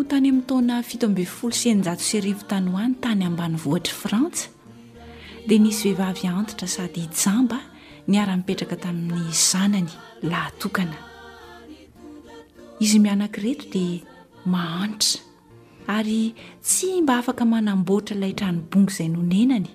[0.07, 3.93] tany ami'ny taona fito ambe folo sin-jato sy rivo tany ho any tany ambany voatra
[3.95, 4.51] frantsa
[5.47, 7.59] dia nisy vehivavy antitra sady jamba
[8.11, 9.93] niara-mipetraka tamin'ny zanany
[10.31, 10.97] lahtokana
[12.85, 14.05] izy mianan-kireto dia
[14.55, 15.21] mahanitra
[15.97, 16.21] ary
[16.67, 19.71] tsy mba afaka manamboatra ilay trano bongy izay nonenany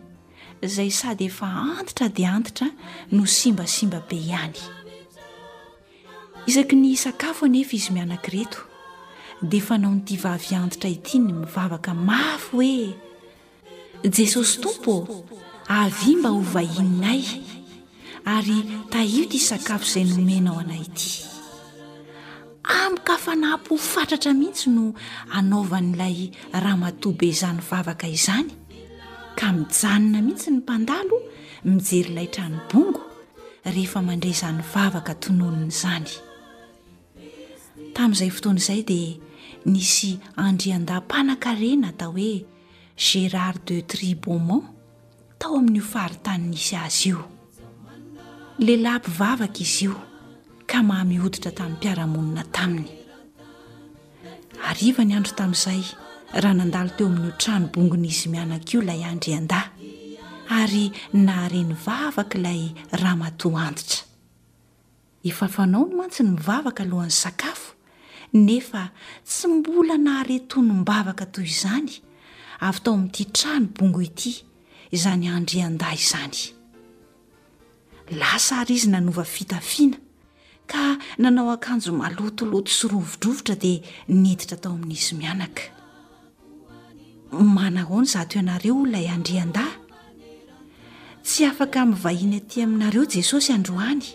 [0.65, 1.47] izay sady efa
[1.79, 2.67] antitra dia antitra
[3.15, 4.59] no simbasimba be ihany
[6.49, 8.59] isaky ny sakafo anefa izy mianan-kireto
[9.49, 12.73] dia efanao nyti vavyantitra iti ny mivavaka mafo hoe
[14.15, 14.95] jesosy tompo
[15.67, 17.21] avimba hovahininay
[18.25, 18.57] ary
[18.89, 21.23] taio ty sakafo izay nomenao anay ity
[22.81, 24.93] amika fanampoh fatratra mihitsy no
[25.33, 28.49] hanaovanyilay raha matoby izany vavaka izany
[29.39, 31.17] ka mijanona mihitsy ny mpandalo
[31.65, 33.01] mijery ilay trano bongo
[33.65, 36.09] rehefa mandre izany vavaka tononona izany
[37.93, 39.13] tamin'izay fotoana izay dia
[39.65, 42.45] nisy andrian-dahmpanan-karena tao hoe
[42.97, 44.80] gérard de tri beaumont
[45.41, 47.21] tao amin'ny o faritanynisy azy io
[48.65, 49.95] lehilahy mpivavaka izy io
[50.69, 52.89] ka mahamihoditra tamin'ny mpiarahamonina taminy
[54.69, 55.81] ariva ny andro tamin'izay
[56.43, 59.69] raha nandalo teo amin'nyio tranobongon'izy mianak' io ilay andryandahy
[60.59, 62.61] ary nahareny vavaka ilay
[63.01, 64.01] rahamato anditra
[65.29, 67.73] efa fanao no mantsy ny mivavaka alohan'ny sakafo
[68.45, 68.83] nefa
[69.27, 71.89] tsy mbola nahareto nymbavaka toy izany
[72.65, 74.33] avy tao amin''ity trano bongo ity
[74.95, 76.39] izany andryandaha izany
[78.19, 79.97] lasary izy nanova fitafiana
[80.67, 80.83] ka
[81.17, 85.63] nanao akanjo malotoloto syrovodrovitra dia niditra tao amin'izy mianaka
[87.55, 89.79] manaho ny zahtoy anareo olnay andriandahy
[91.23, 94.07] tsy afaka min'vahiny aty aminareo jesosy androany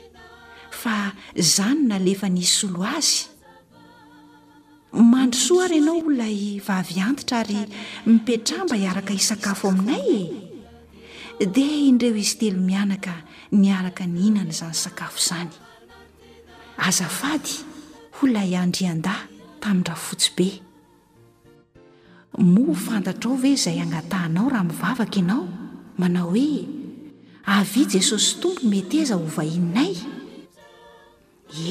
[0.80, 0.96] fa
[1.42, 3.16] izany nalefa nisy olo azy
[5.12, 6.36] mandrosoaary ianao olnay
[6.68, 7.56] vaviantitra ary
[8.12, 10.45] mipetramba hiaraka isakafo aminay e!
[11.44, 13.12] dia indreo izy telo mianaka
[13.52, 15.50] niaraka ny hinana izany sakafo izany
[16.78, 17.52] azafady
[18.20, 19.28] holay andryandaha
[19.60, 20.48] taminrafotsy be
[22.38, 25.48] moa fantatrao ve izay angatahnao raha mivavaka ianao
[25.98, 26.64] manao hoe
[27.46, 29.94] ave jesosy tolo meteza hovahininay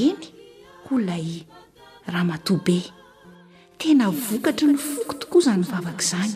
[0.05, 0.21] eny
[0.89, 1.27] holay
[2.13, 2.79] ramatoa be
[3.77, 6.33] tena vokatra ny foko tokoa izany vavaka izany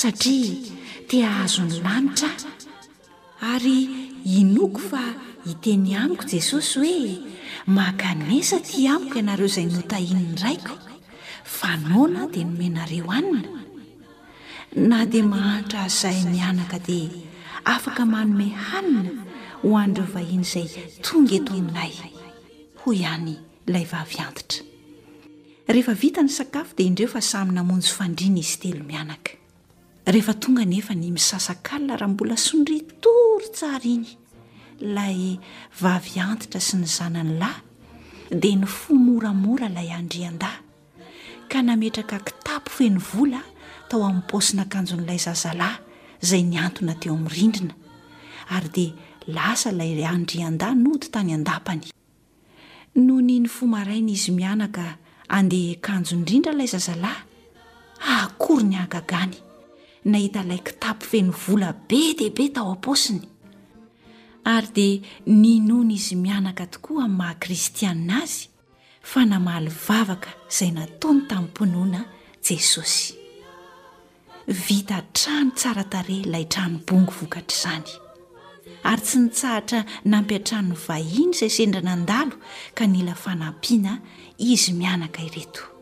[0.00, 0.54] satria
[1.08, 2.30] tea azony lanitra
[3.40, 3.80] ary
[4.38, 5.00] inoko fa
[5.48, 7.14] hiteny amiko i jesosy hoe
[7.66, 10.74] makanesa ti amiko ianareo izay notahinny raiko
[11.58, 13.52] fanona dia nomenareo anina
[14.88, 17.08] na dia mahantra azay mianaka dia
[17.64, 19.24] afaka manome hanina
[19.64, 20.68] ho an'dreovahin' izay
[21.06, 21.92] tonga etoinay
[22.84, 23.34] hoy ihany
[23.68, 24.68] ilay vaviantitra
[25.74, 29.39] rehefa vita ny sakafo dia indreo fa samy namonjy fandriny izy telo mianaka
[30.06, 34.06] rehefa tonga nefa ny misasakala raha mbola sondritory tsara iny
[34.80, 35.36] ilay
[35.76, 37.60] vavyantitra sy ny zanany lahy
[38.32, 40.56] dia ny fomoramora ilay andrian-dah
[41.52, 43.44] ka nametraka kitapo feny vola
[43.92, 45.76] tao amin'paosina akanjon'ilay zazalahy
[46.24, 47.74] izay ny antona teo amin'nyrindrina
[48.56, 48.90] ary dia
[49.28, 51.92] lasa ilay andryandah nohdi tany andapany
[52.96, 54.96] nohony ny fomaraina izy mianaka
[55.28, 57.20] andeha akanjo nydrindra ilay zazalahy
[58.00, 59.36] aakory ny agagany
[60.04, 63.20] na hita ilay kitapo feno vola be deaibe tao apaosiny
[64.52, 68.48] ary dia ni nona izy mianaka tokoa anymahakristianina azy
[69.10, 72.00] fa namaly vavaka izay nataony tamin'ny mpinoana
[72.46, 73.14] jesosy
[74.66, 77.92] vita trano tsaratare ilay trano bongy vokatra izany
[78.90, 79.80] ary tsy nitsahatra
[80.10, 82.36] nampiatrany vahiny say sendranandalo
[82.76, 83.92] ka nila fanampiana
[84.50, 85.79] izy mianaka ireto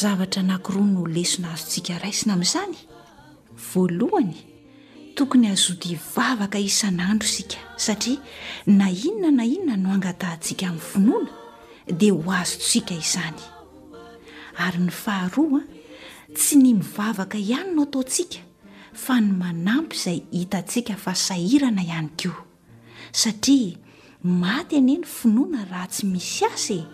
[0.00, 2.74] zavatra nankiroa no lesona azotsika raisina amin'izany
[3.70, 4.32] voalohany
[5.16, 8.18] tokony hazodi vavaka isan'andro isika satria
[8.78, 11.30] na inona na inona no angatahantsika amin'ny finoana
[12.00, 13.38] dia ho azotsika isany
[14.64, 18.40] ary ny faharoa a tsy ny mivavaka ihany no ataontsika
[19.02, 22.42] fa ny manampy izay hitantsika fa sahirana ihany koa
[23.20, 23.76] satria
[24.42, 26.84] maty anie ny finoana raha tsy misy asa e.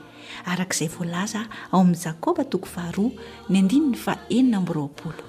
[0.46, 1.42] arakaizay voalaza
[1.72, 3.16] ao amin'ny zakoba toko vaaroa
[3.50, 5.24] ny andininy fa enina mbyroapolo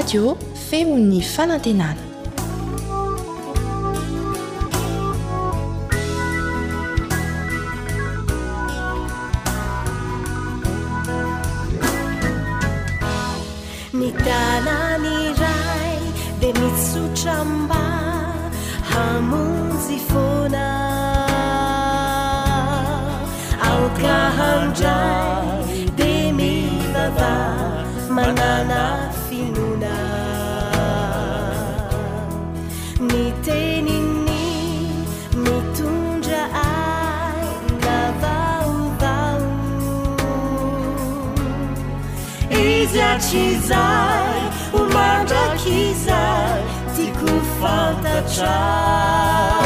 [0.00, 0.34] adio
[0.68, 2.04] femo ny fanantenana
[13.98, 15.98] ni talany ray
[16.40, 17.84] di misotraamba
[18.90, 20.68] hamonzy fona
[23.68, 24.99] aokahandr
[42.92, 43.76] 下起在
[44.72, 46.60] 无满着 k 在
[46.96, 47.24] 地哭
[47.60, 49.59] 放的着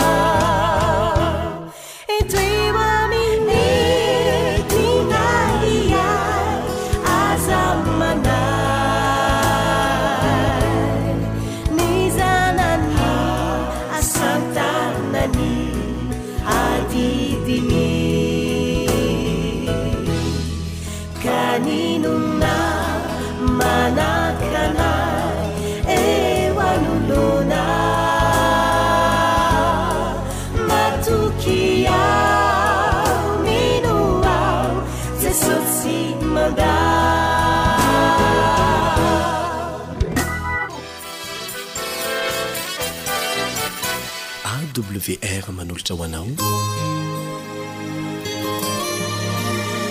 [45.05, 46.27] vr manolotra hoanao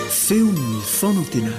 [0.10, 1.54] feony fanantenana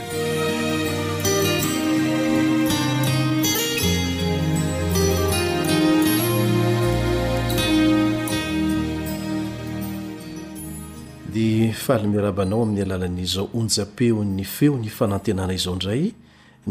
[11.33, 16.05] di fahalymiarabanao amin'ny alalan'izao onjapeo'ny feo ny fanantenana izao ndray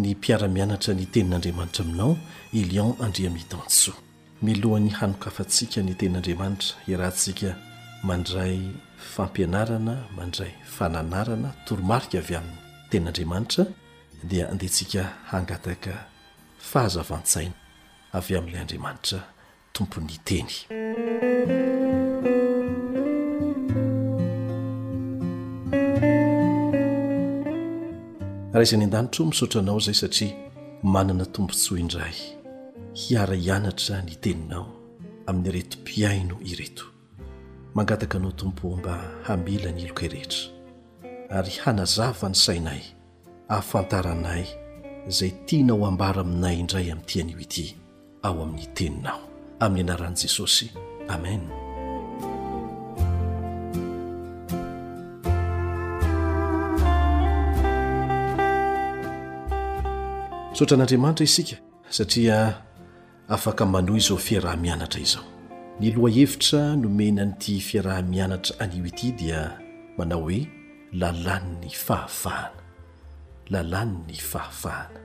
[0.01, 2.13] ny mpiaramianatra ny tenin'andriamanitra aminao
[2.57, 4.00] i lion andria mitansoa
[4.43, 7.55] milohany hanokafantsika ny ten'andriamanitra irahantsika
[8.03, 8.59] mandray
[9.15, 12.57] fampianarana mandray fananarana toromarika avy amin'ny
[12.91, 13.65] ten'andriamanitra
[14.31, 15.93] dia andehantsika hangataka
[16.71, 17.55] fahazavan-tsaina
[18.17, 19.19] avy amin'ilay andriamanitra
[19.75, 20.50] tompony teny
[28.53, 30.31] ra izany an-danitro misaotranao izay satria
[30.83, 32.42] manana tompontsoaindray
[32.93, 34.65] hiaraianatra ny teninao
[35.25, 36.83] amin'ny retompiaino ireto
[37.73, 38.95] mangataka anao tompo mba
[39.25, 40.43] hamela ny iloka irehetra
[41.29, 42.81] ary hanazava ny sainay
[43.50, 44.43] ahafantaranay
[45.09, 47.65] izay tianao ambara aminay indray amin'ny tian'o ity
[48.23, 49.19] ao amin'ny teninao
[49.65, 50.69] amin'ny anaran'i jesosy
[51.09, 51.41] amen
[60.53, 61.57] sotra an'andriamanitra isika
[61.89, 62.38] satria
[63.30, 65.24] afaka manoha izao fiaraha-mianatra izao
[65.80, 69.42] ny loha hevitra nomena nyity fiaraha-mianatra anio ity dia
[69.98, 70.48] manao hoe
[71.01, 72.60] lalàn ny fahafahana
[73.51, 75.00] lalàny ny fahafahana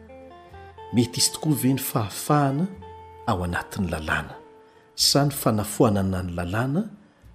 [0.93, 2.65] mety izy tokoa ve ny fahafahana
[3.27, 4.35] ao anatin'ny lalàna
[4.95, 6.83] sa ny fanafoanana ny lalàna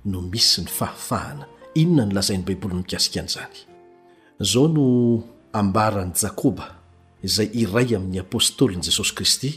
[0.05, 1.45] no misy ny fahafahana
[1.79, 3.57] inona ny lazain'ny baiboli ny mikasika an'izany
[4.39, 4.83] zao no
[5.53, 6.75] ambarany jakoba
[7.23, 9.51] izay iray amin'ny apôstôlini jesosy kristy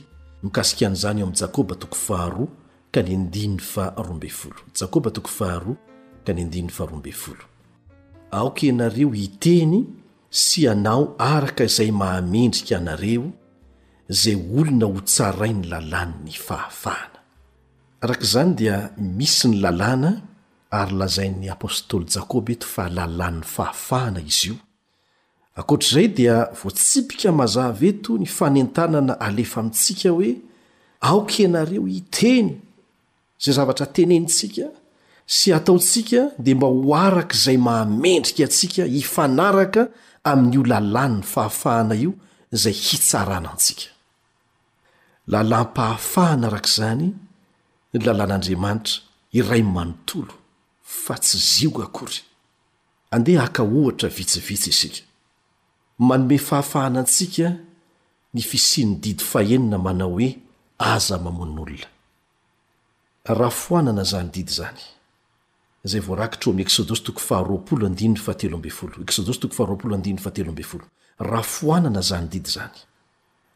[8.31, 9.85] aoke ianareo hiteny
[10.31, 13.33] sy anao araka izay mahamendriky anareo
[14.09, 17.21] zay olona ho tsarai ny lalàny ny fahafahana
[18.03, 20.11] arakazany dia misy ny lalàna
[20.71, 24.57] ary lazainy apostoly jakoba eto fa lalànin'ny fahafahana izio
[25.57, 30.33] akoatr'izay dia voatsipika mazaveto ny fanentanana alefa amintsika hoe
[31.09, 32.51] aoka ianareo iteny
[33.43, 34.67] zay zavatra tenenintsika
[35.37, 39.83] sy ataontsika dia mba ho araka izay mahamendrika atsika hifanaraka
[40.31, 42.13] amin'n'io lalani ny fahafahana io
[42.63, 43.89] zay hitsarana antsika
[45.33, 47.07] lalàm-pahafahana raka izany
[47.93, 48.97] ny lalàn'andriamanitra
[49.39, 50.35] iray manontolo
[51.05, 52.19] fa tsy ziogakory
[53.15, 55.01] andeha aka ohatra vitsivitsy isika
[55.99, 57.57] manome fahafahana antsika
[58.35, 60.37] ny fisiny didy fahenina manao hoe
[60.79, 61.87] aza mamon' olona
[63.25, 64.81] raha foanana zany didy zany
[65.85, 70.19] zay voarakitra o amn'ny eksôdosy toko faharoapolo andinny fatelo ambyy folo eksôdosy toko faharoapolo andinny
[70.21, 70.85] fatelo ambey folo
[71.19, 72.77] raha foanana zany didy zany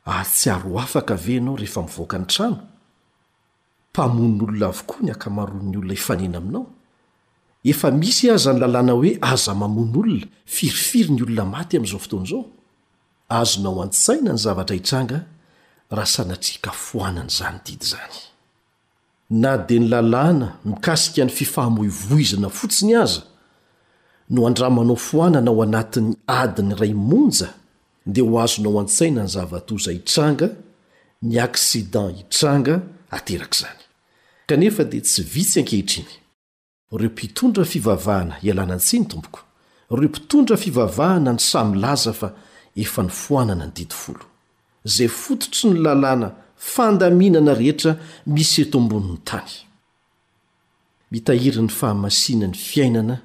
[0.05, 2.59] ay ah, tsy aro afaka ave anao rehefa mivoaka ny trano
[3.93, 6.67] mpamon' olona avokoa ny akamaron'ny olona ifanena aminao
[7.65, 12.25] efa misy aza ny lalàna hoe aza mamono olona firifiry ny olona maty ami'izao fotona
[12.27, 12.43] izao
[13.39, 15.19] azonao antsaina ny zavatra hitranga
[15.97, 18.17] raha sanatrika foanany izany didy izany
[19.43, 23.23] na dia ny lalàna mikasika ny fifahamoivoizana fotsiny aza
[24.33, 27.49] no andramanao foanana ao anatin'ny adiny ray monja
[28.07, 30.49] dia ho azonao antsaina ny zavatoza hitranga
[31.23, 32.75] ny aksidan hitranga
[33.11, 33.81] ateraka izany
[34.49, 36.13] kanefa dia tsy vitsy ankehitriny
[36.99, 39.41] reo mpitondra fivavahna ialanany tsy ny tompoko
[39.91, 42.31] reo mpitondra fivavahana ny samlaza fa
[42.77, 44.15] ef ny foanana ny diay totry
[45.71, 46.33] ny llnad
[51.41, 53.17] hny fahamnany fiainana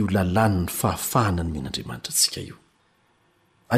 [0.00, 2.54] o lalnny fahafahana ny mihan'andriamanitra atsika io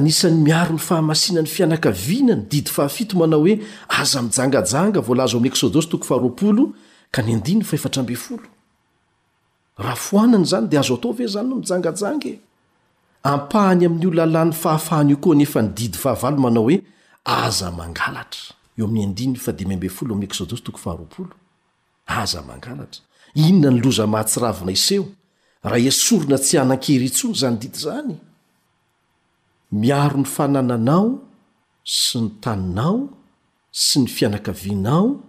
[0.01, 3.59] nisan'ny miaro ny fahamasinany fianakaviana ny did fahafi manao hoe
[3.99, 8.45] aza mijangajanga vlazaa'ny eôds0
[9.79, 12.35] rahafoanany zany dea azo ataov e zany no mijangajanga e?
[13.23, 16.77] ampahany amin'io lalàny fahafahana io koa nefa nididy fahaval manao hoe
[17.25, 19.07] aza mangaltrainona
[23.71, 25.05] ny loza mahatsiravina iseo
[25.65, 28.15] raha isorina tsy anan-kery itson zany did zany
[29.79, 31.19] miaro ny fanananao
[31.85, 33.01] sy ny taninao
[33.73, 35.21] sy ny fianakavianao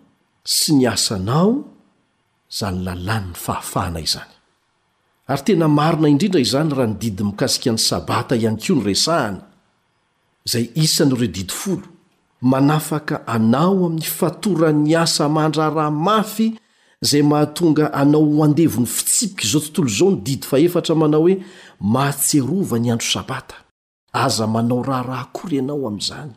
[0.44, 1.64] sy ny asanao
[2.58, 4.35] zany lalàny ny fahafahana izany
[5.28, 9.40] ary tena marina indrindra izany raha nididi mikasika n'ny sabata iany kio nyresahana
[10.52, 11.86] zay isany ireo didifolo
[12.52, 16.48] manafaka anao amin'ny fatora ny asa mahndraha rahamafy
[17.10, 21.36] zay mahatonga anao hoandevo ny fitsipiky zao tontolo zao nydidy fa efatra manao hoe
[21.94, 23.56] mahatserova ny andro sabata
[24.14, 26.32] aza manao raharaha kory ianao ami'izany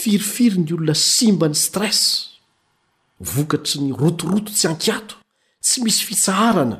[0.00, 2.00] firifiry ny olona simbany stres
[3.20, 5.14] vokatry ny rotoroto tsy ankiato
[5.64, 6.78] tsy misy fitsaharana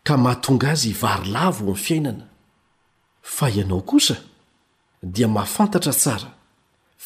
[0.07, 2.25] ka mahatonga azy hivarilavo o ny fiainana
[3.35, 4.15] fa ianao kosa
[5.13, 6.29] dia mahafantatra tsara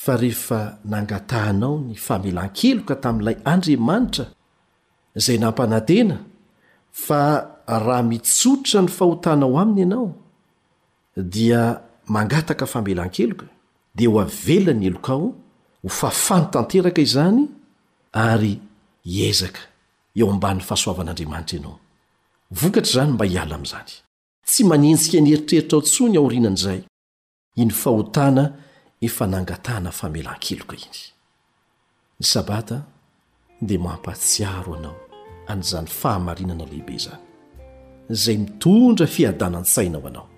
[0.02, 0.60] fa rehefa
[0.92, 4.26] nangatahnao ny famelan-keloka tamin'ilay andriamanitra
[5.18, 6.18] izay nampanantena
[7.06, 7.22] fa
[7.86, 10.08] raha mitsotra ny fahotana ao aminy ianao
[11.16, 11.80] dia
[12.12, 13.48] mangataka famelan-keloka
[13.96, 15.34] dia ho avela ny elokao
[15.84, 17.48] ho fafanytanteraka izany
[18.12, 18.60] ary
[19.06, 19.60] iazaka
[20.16, 21.80] eo amban'ny fahasoavan'andriamanitra anao
[22.52, 23.92] vokatr' zany mba hiala ami'izany
[24.46, 26.80] tsy manensika nyeritreritra ao tso ny aorinan'izay
[27.56, 28.44] iny fahotana
[29.02, 31.00] efa nangatahna famelan-keloka iny
[32.20, 32.78] ny sabata
[33.62, 34.96] dia mampatsiaro anao
[35.48, 37.24] an'zany fahamarinana lehibe zany
[38.12, 40.35] zay mitondra fiadanan-sainao anao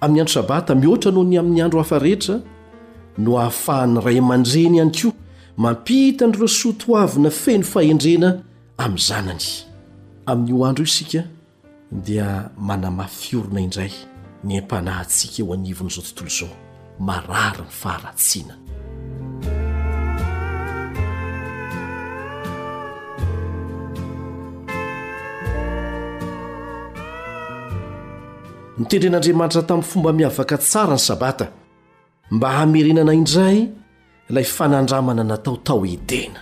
[0.00, 2.40] amin'ny andro sabata mihoatra no ny amin'ny andro hafarehetra
[3.18, 5.12] no ahafahan'ny ray aman-dreny ihany koa
[5.56, 8.28] mampita nyireo sotoavina feno fahendrena
[8.78, 9.46] amin'ny zanany
[10.26, 11.22] amin'n'io andro io isika
[11.90, 13.92] dia manamafiorona indray
[14.44, 16.50] ny ampanahyntsika eo anivona zao tontolo zao
[17.08, 18.54] marary ny faharatsiana
[28.80, 31.46] nytedren'andriamanitra tamin'ny fomba miavaka tsara ny sabata
[32.30, 33.68] mba hamerenana indray
[34.30, 36.40] ilay fanandramana natao tao edena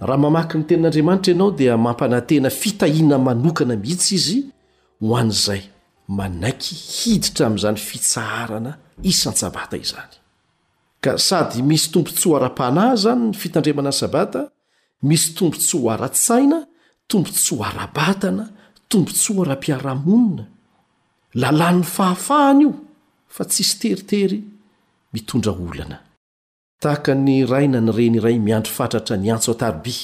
[0.00, 4.38] raha mamaky ny tenin'andriamanitra ianao dia mampanantena fitahina manokana mihitsy izy
[5.00, 5.62] ho an'izay
[6.08, 10.14] manaiky hiditra amin'izany fitsaarana isany-sabata izany
[11.00, 14.42] ka sady misy tompon tsy ho ara-panahy zany ny fitandrimana ny sabata
[15.08, 16.58] misy tompo tsy ho ara-tsaina
[17.08, 18.44] tombo tsy ho ara-batana
[18.90, 20.44] tombon tsy hoara-piaramonina
[21.34, 22.74] lalà'ny fahafahany io
[23.26, 24.38] fa tsisy teritery
[25.12, 25.98] mitondra olna
[26.82, 29.94] tahaka ny raina nyrenyiray miandro fatratra nyantso atarby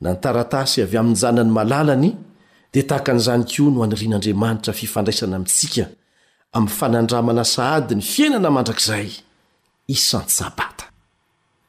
[0.00, 2.08] na nytaratasy avy amin'ny zanany malalany
[2.72, 5.84] dia tahaka nyzany koa no hanirian'andriamanitra fifandraisana amintsika
[6.56, 9.08] ami'ny fanandramana sa adi ny fiainana mandrakizay
[9.86, 9.98] iy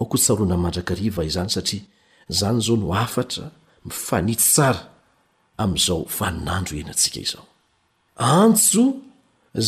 [0.00, 1.82] aokotsaana mandraka riva izany satria
[2.38, 3.46] zany zao no afatra
[3.86, 4.80] mifanity sara
[5.62, 7.44] am'izao vaninandro enatsika izao
[8.42, 8.84] antso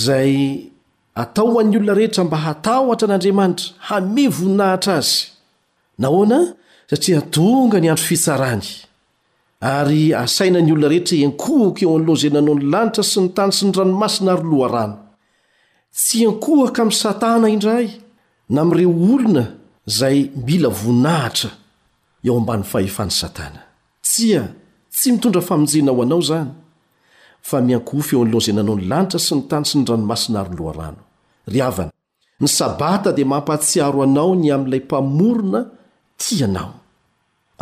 [0.02, 0.34] zay
[1.22, 5.14] atao hoan'ny olona rehetra mba hataho atra an'andriamanitra hame voninahitra azy
[6.00, 6.38] nahoana
[6.90, 8.68] satria tonga ny andro fitsarany
[9.76, 13.52] ary asaina ny olona rehetra iankohoko eo an'loha zay nanao ny lanitra sy ny tany
[13.56, 14.96] sy ny ranomasina aryloharano
[15.98, 17.86] tsy ankohaka ami'ny satana indray
[18.52, 19.44] na amireo olona
[19.86, 21.50] zay mila vonahitra
[22.24, 23.60] eo amban fahefany satana
[24.02, 24.42] tsia
[24.90, 26.48] tsy mitondra famonjenao anao zany
[27.48, 31.02] fa miankofy eo nlohazananao ny lanitra sy ny tany sy ny ranomasin aronloarno
[31.52, 31.92] ryavana
[32.40, 35.60] ny sabata dia mampatsiaro anao ny amin'n'ilay mpamorona
[36.22, 36.72] ti anao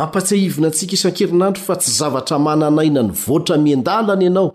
[0.03, 4.49] ampatsiahivina antsika isan-kerinandro fa tsy zavatra mananaina ny voatra miandalana ianao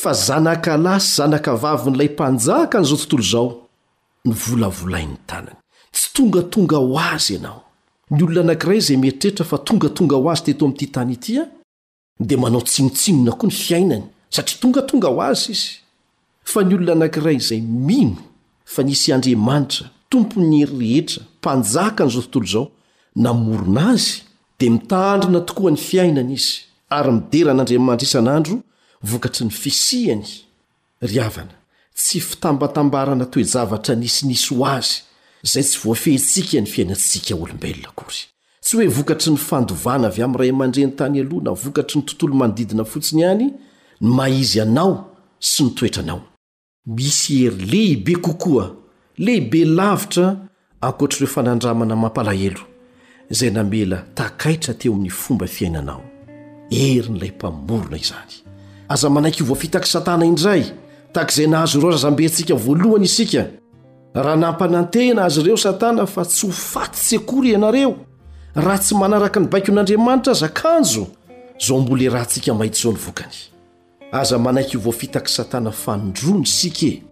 [0.00, 3.46] fa zanaka lasy zanaka vavy n'lay mpanjaka n'izao tontolo izao
[4.26, 5.58] ny volavolain'ny tanany
[5.94, 7.62] tsy tongatonga ho azy ianao
[8.10, 11.44] ny olona anankiray zay meritreretra fa tongatonga ho azy teto amty tany ity a
[12.20, 15.70] di manao tsinotsinona koa ny fiainany satria tongatonga ho azy izy
[16.52, 18.16] fa ny olona anankira zay mino
[18.64, 22.66] fa nisy andriamanitra tompony herirehetra panjaka n'zao tntolo zao
[23.24, 24.10] namorona azy
[24.58, 26.52] di mitandrina tokoa ny fiainany izy
[26.96, 28.54] ary mideran'andriamandry isanandro
[29.10, 30.42] vokatry ny fisianytsy
[32.28, 35.00] fitambatambaranatoezavatra nisnisy ho azy
[35.44, 38.24] zay tsy voafehntsika ny fiainatsika olombelona akory
[38.62, 42.34] tsy hoe vokatry ny fandovana avy amin'ny ray mandreny tany aloha na vokatry ny tontolo
[42.34, 43.44] manodidina fotsiny hany
[44.00, 44.94] ny maizy anao
[45.40, 46.22] sy nytoetra anao
[46.86, 48.76] misy hery lehibe kokoa
[49.18, 50.36] lehibe lavitra
[50.80, 52.60] ankoatr'ireo fanandramana mampalahelo
[53.30, 56.02] izay namela takaitra teo amin'ny fomba fiainanao
[56.70, 58.32] ery n'ilay mpamorona izany
[58.88, 60.64] aza manaiky o voafitak' satana indray
[61.12, 63.44] takizay nahazo irorazambentsika voalohany isika
[64.14, 67.94] raha nampanan-tena azy ireo satana fa tsy ho faty tsy akory ianareo
[68.64, 71.06] raha tsy manaraka ny baiky an'andriamanitra aza akanjo
[71.66, 73.36] zao mbola raha ntsika mahita izao ny vokany
[74.12, 77.02] aza manaiky ho voafitaka satana fandrony syke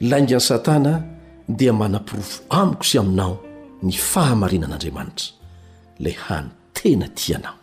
[0.00, 1.02] laingany satana
[1.48, 3.36] dia manam-pirofo amiko sy aminao
[3.82, 5.28] ny fahamarina an'andriamanitra
[6.04, 7.61] lay hanytena ty anao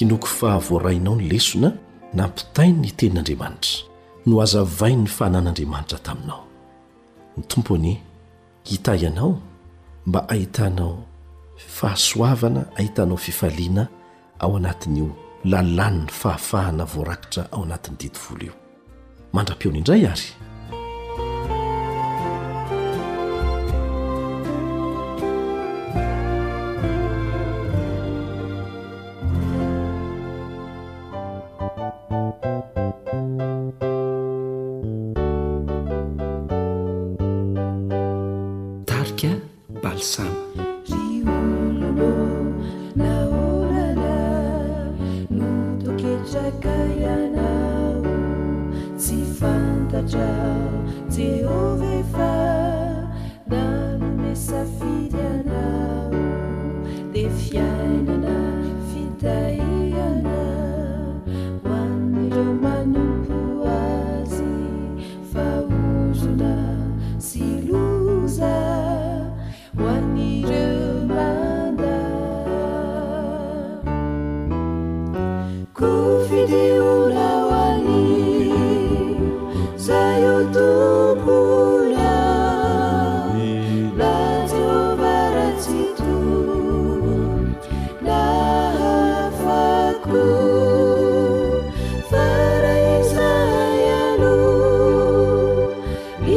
[0.00, 1.70] kinoko faavoarainao ny lesona
[2.18, 3.78] nampitain ny tenin'andriamanitra
[4.26, 6.40] no azavain'ny faanan'andriamanitra taminao
[7.36, 7.92] ny tompony
[8.70, 9.30] hitaianao
[10.08, 10.94] mba ahitanao
[11.78, 13.84] fahasoavana ahitanao fifaliana
[14.42, 15.08] ao anatin'io
[15.52, 18.54] lalàn ny fahafahana voarakitra ao anatin'ny didivolo io
[19.34, 20.28] mandra-peona indray ary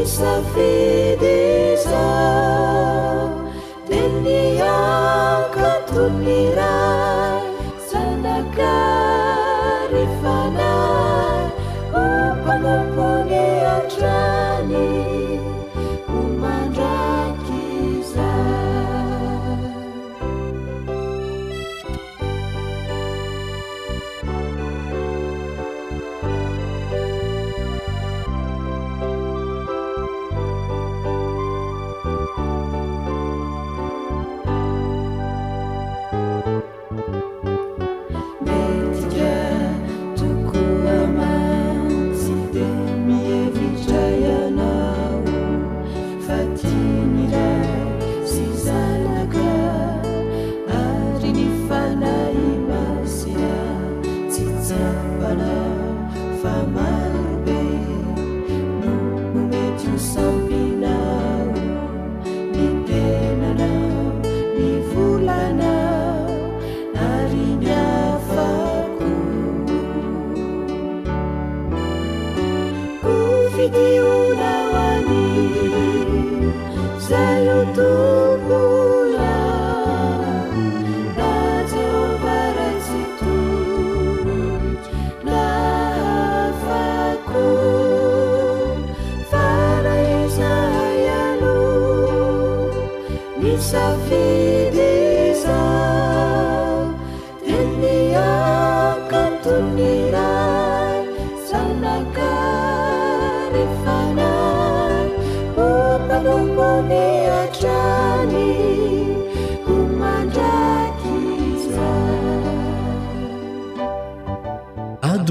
[0.05, 1.42] سفيد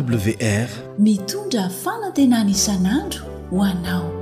[0.00, 4.21] wr mitondra fanantenanisan'andro ho anao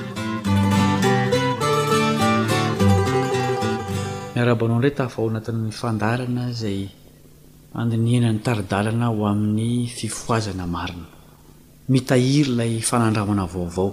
[4.43, 6.79] arabanao indray tafao anatin'ny fandarana zay
[7.81, 11.05] aninienany taridalana ho amin'ny fifoazana marina
[11.93, 13.87] mitahiry lay fanandramana vaovao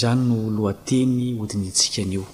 [0.00, 2.24] zany no lohateny odinyntsikanio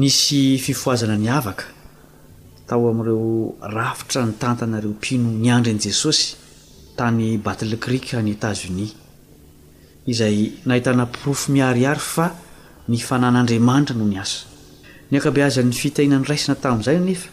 [0.00, 1.66] nisy fifoazana ny avaka
[2.68, 3.24] tao amin'ireo
[3.78, 6.26] rafitra nytantanareo mpino nyandrin' jesosy
[6.96, 8.88] tany batlekrika ny etazonia
[10.12, 10.36] izay
[10.68, 12.28] nahitanaprofo miariary fa
[12.88, 14.38] ny fanan'andriamanitra noho ny asa
[15.10, 17.28] ny akabe aza'ny fitainany raisina tamin'zany nefa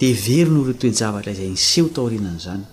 [0.00, 2.64] de very noretoejavatra izay nysehotaorinan'zany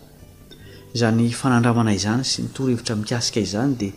[1.01, 3.93] zany fanandramana izany sy nitorohevitra mikasika izany dia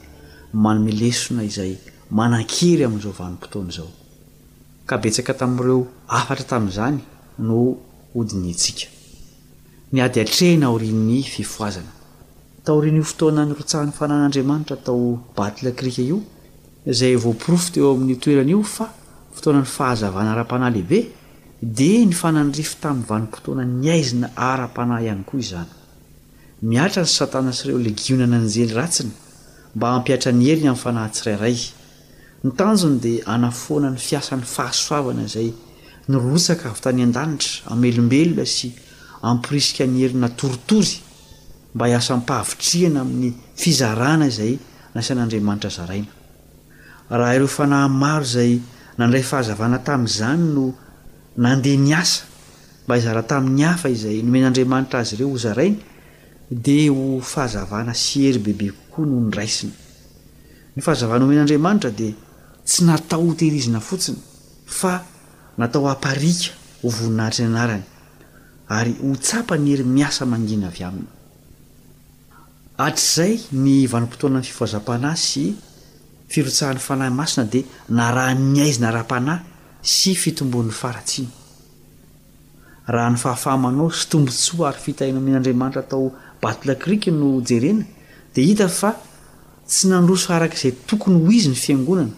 [0.64, 1.72] manomelesona izay
[2.18, 3.90] manan-kery amn'zaovnympotona zao
[4.88, 5.78] ka betsaka tami''ireo
[6.18, 7.00] afatra tamin'zany
[7.48, 7.60] no
[8.20, 8.86] odintsika
[9.96, 11.92] nyadyatrehna aorin'ny fifoazana
[12.66, 16.18] taorenio fotoana ny rotsahan'ny fanan'andriamanitra tao batile kirika io
[16.92, 18.86] izay voapirofo ta eo amin'ny toerana io fa
[19.36, 20.98] fotoana ny fahazavana ara-panahy lehibe
[21.78, 25.70] dia ny fananrify tamin'ny vanim-potoana ny aizina ara-panahy ihany koa izany
[26.72, 29.14] miatra ny satana syireo legionana anjely ratsina
[29.76, 31.56] mba ampiatra ny heriny amin'ny fanahytsirairai
[32.44, 35.48] ny tanjony dia anafoana ny fiasan'ny fahasoavana zay
[36.10, 38.68] nyrotsaka avy tany an-danitra amelombelona sy
[39.30, 40.94] ampirisika ny herina toritory
[41.76, 44.54] mba hiasampahavitrihana amin'ny fizarana izay
[44.94, 46.08] naisan'andriamanitra zaraina
[47.18, 48.52] raha ireo fanahy maro zay
[48.98, 50.64] nandray fahazavana tamin'izany no
[51.44, 52.20] nandeha miasa
[52.84, 55.78] mba hizaratamin'ny hafa izay nomen'andriamanitra azy ireo ho zarainy
[56.64, 59.72] dia ho fahazavana sy ery bebe kokoa noho ndraisiny
[60.76, 62.14] ny fahazavana nomen'andriamanitra dia
[62.68, 64.16] tsy natao hotehirizina fotsiny
[64.80, 64.94] fa
[65.60, 66.50] natao amparika
[66.82, 67.84] hovoninahitry ny anarany
[68.78, 71.14] ary ho tsapa ny hery miasa mangina avy aminy
[72.76, 75.54] atr'zay ny vanim-potoana ny fifazam-pana sy
[76.32, 79.44] firotsahan'ny fanahy masina dia na raha ny aizi na raha-panahy
[79.80, 81.30] sy fitombon'ny faratsiana
[82.94, 86.12] raha ny fahafahamanao sy tombotsoa ary fitahina min'andriamanitra atao
[86.42, 87.84] batilekriky no jerena
[88.34, 88.90] dia hita fa
[89.66, 92.12] tsy nandroso araka izay tokony ho izy ny fiangonana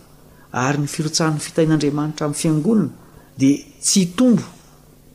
[0.66, 2.90] ary ny firotsahan'ny fitahin'andriamanitra amin'ny fiangonana
[3.38, 4.42] dia tsy tombo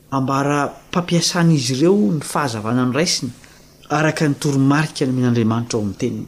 [0.09, 3.31] ambara mpampiasanaizy ireo ny fahazavana ny raisiny
[3.89, 6.27] araka ny toromarika ny mihn'andriamanitra ao amin'ny teniny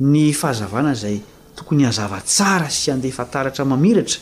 [0.00, 1.20] ny fahazavana izay
[1.56, 4.20] tokony hazava tsara sy handeafantaratra mamiratra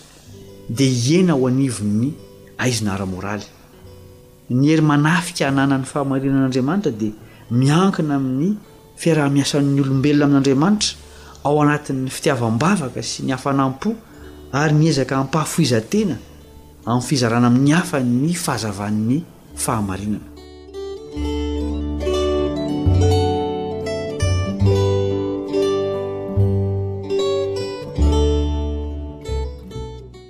[0.68, 2.14] dia iena aho anivony
[2.58, 3.44] aizina aramoraly
[4.50, 7.12] ny hery-manafika hananany fahamarinan'andriamanitra dia
[7.50, 8.56] miankina amin'ny
[9.02, 10.96] fiaraha-miasan'ny olombelona amin'andriamanitra
[11.44, 13.94] ao anatin'ny fitiavam-bavaka sy ny hafanampo
[14.52, 16.16] ary nyezaka hampahafoizantena
[16.86, 19.20] amin'ny fizarana amin'ny hafanny fahazavan'ny
[19.56, 20.30] fahamarinana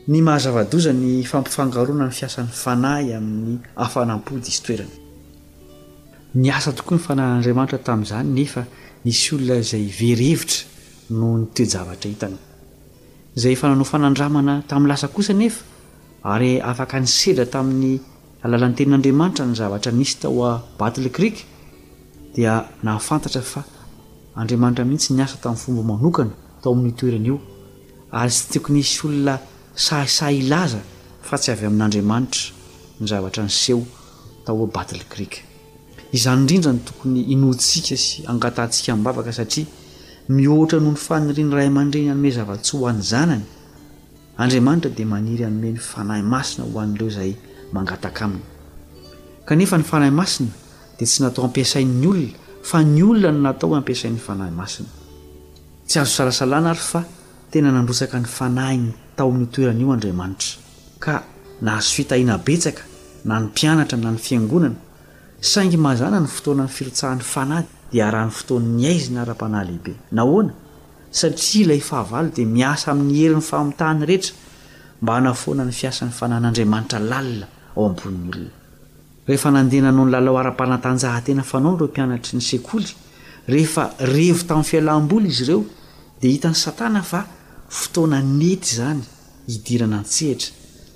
[0.08, 4.76] ny hany fampifagaona ny fasan'ny fahyamin'ny afanampody izytoy
[6.58, 8.62] asa toko ny fanahyandriamanitra tamin'izany nefa
[9.04, 10.60] nisy olona zay verevitra
[11.18, 12.38] noo ntoejavatra hitana
[13.42, 15.62] zay fa nanao fanandramana tamin'nylasa kosa nefa
[16.32, 17.90] ary afaka nysedra tamin'ny
[18.44, 21.36] alalan'ntenin'andriamanitra ny zavatra nisy tao abatle crik
[22.34, 22.54] dia
[22.88, 23.60] nafantatra fa
[24.38, 26.30] andriamanitra mihitsy ny asa tamin'nyfomba manokana
[26.62, 27.36] tao amin'ny toerana io
[28.20, 29.36] ary sy toko nisy olona
[29.76, 30.78] sahsa ilaza
[31.22, 32.50] fa tsy avy amin'andriamanitra
[33.00, 33.84] ny zavatra ny seho
[34.44, 35.44] tao hoe battle crik
[36.12, 39.66] izany indrindra ny tokony inontsika sy angatahntsika bavaka satria
[40.28, 43.44] mihohatra noho ny fanyriny ray amandreny anome zava-tsy ho an'ny zanany
[44.38, 47.36] andriamanitra dia maniry hanome ny fanahy masina ho an'ireo zay
[47.72, 48.44] mangataka aminy
[49.44, 50.50] kanefa ny fanahy masina
[50.96, 54.88] dia tsy natao ampiasai'ny olona fa ny olona no natao ho ampiasain'ny fanahy masina
[55.86, 57.04] tsy azo salasalana ary fa
[57.50, 60.58] tena nandrosaka ny fanahiny taoamin'nytoeran'io andriamanitra
[61.04, 61.14] ka
[61.68, 62.82] nasoita ina betsaka
[63.28, 64.78] na ny mpianatra na ny fiangonana
[65.50, 70.52] saingy mazana ny fotoana ny firitsahany fanahy dia raha ny fotoaa'nyaizy ny ara-panahy lehibe nahoana
[71.20, 74.34] satria ilay fahavalo di miasa amin'ny herin'ny famotahny rehetra
[75.02, 78.50] mba hanafoana ny fiasan'ny fanan'andriamanitra lalina ao ambon'nyolona
[79.28, 82.90] rehefa nandehana anao ny lalao ara-panatanjahantena fanao nreo mpianatry ny sekoly
[83.54, 85.60] rehefa revo tamin'ny fialam-bola izy ireo
[86.20, 87.20] dia hitan'ny satanaa
[87.68, 89.02] fotoana nety zany
[89.48, 90.52] hidirana an-tsehitra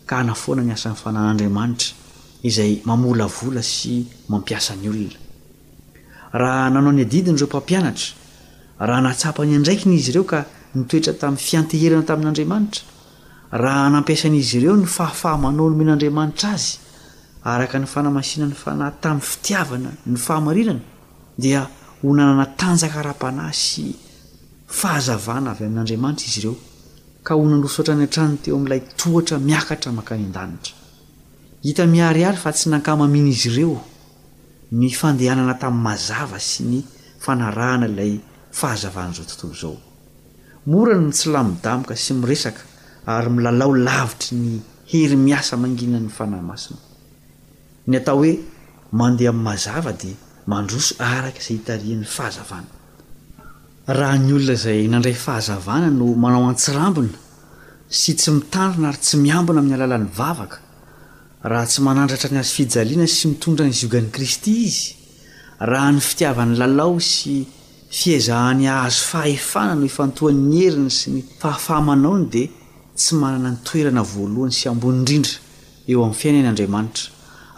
[0.07, 1.91] ka na foana ny asan'ny fanahyn'andriamanitra
[2.49, 3.95] izay mamolavola sy
[4.31, 5.19] mampiasa ny olona
[6.41, 8.09] raha nanao ny adidiny ireo mpampianatra
[8.89, 10.39] raha natsapany andraikinyizy ireo ka
[10.75, 12.83] nytoetra tamin'ny fianteherana tamin'andriamanitra
[13.63, 16.73] raha nampiasan'izy ireo ny fahafahamanao no men'andriamanitra azy
[17.45, 20.83] araka ny fanahy masinany fanahy tamin'ny fitiavana ny fahamarirana
[21.39, 21.69] dia
[22.03, 23.83] ho nanana tanjaka ra-panay sy
[24.79, 26.57] fahazavana avy amin'andriamanitra izy ireo
[27.27, 30.73] ka ho nandrosotra ny an-trano teo ami'ilay troatra miakatra maka ny an-danitra
[31.67, 33.79] hita miariary fa tsy nankamamina izy ireo
[34.79, 36.79] ny fandehanana tamin'ny mazava sy ny
[37.25, 38.13] fanarahana ilay
[38.59, 39.77] fahazavanaizao tontolo zao
[40.71, 42.61] morany ny tsylamidamika sy miresaka
[43.15, 44.53] ary milalao lavitry ny
[44.91, 46.79] hery miasa mangilanany fanahymasina
[47.89, 48.33] ny atao hoe
[49.01, 50.11] mandeha mazava di
[50.53, 52.71] mandroso araka izay hitarian'ny fahazavana
[53.87, 57.17] raha ny olona izay nandray fahazavana no manao antsirambina
[57.99, 60.59] sy tsy mitandrina ary tsy miambina amin'ny alalan'ny vavaka
[61.51, 64.93] raha tsy manandratra ny azo fijaliana sy mitondra ny zogan'i kristy izy
[65.71, 67.41] raha ny fitiavan'ny lalao sy
[67.99, 72.49] fiazahany ahazo faefana no efantoanyny heriny sy ny fahafahmanaony dia
[72.99, 75.35] tsy manana ny toerana voalohany sy ambony indrindra
[75.91, 77.05] eo amin'ny fiaina n'andriamanitra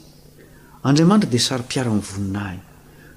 [0.88, 2.58] andriamanitra de sary-piara nyvoninahy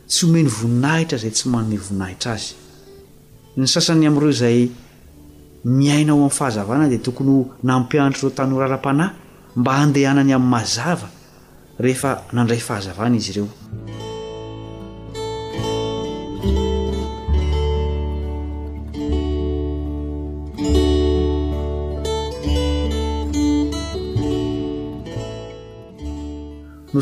[0.08, 2.52] tsy homeny voninahitra zay tsy manome voninahitra azy
[3.58, 4.58] ny sasany am'reo zay
[5.66, 7.34] miainao ami'y fahazavana di tokony
[7.70, 9.12] nampianitro reo tany horara-panahy
[9.58, 11.10] mba handehanany am'ymazava
[11.86, 13.48] rehefa nandray fahazavana izy ireo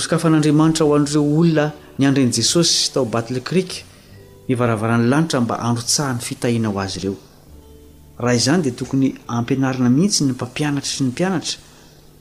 [0.06, 1.68] sakafan'andriamanitra ho an'ireo olona
[2.00, 3.84] ny andren' jesosy sy tao batle krika
[4.50, 7.16] nivaravarany lanitra mba androtsahany fitahina ho azy ireo
[8.24, 9.08] raha izany dia tokony
[9.38, 11.60] ampianarina mihitsy ny mpampianatra sy ny mpianatra